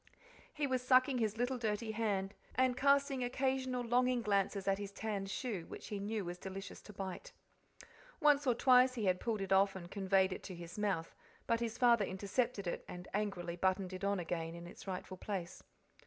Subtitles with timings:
[0.51, 5.27] He was sucking his little dirty hand, and casting occasional longing glances at his tan
[5.27, 7.33] shoe, which he knew was delicious to bite.
[8.19, 11.13] Once or twice he had pulled it off and conveyed it to his mouth,
[11.45, 15.61] but his father intercepted it, and angrily buttoned it on again in its rightful place.